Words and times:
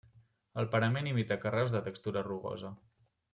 El 0.61 0.67
parament 0.75 1.09
imita 1.11 1.37
carreus 1.43 1.75
de 1.77 1.83
textura 1.89 2.25
rugosa. 2.29 2.73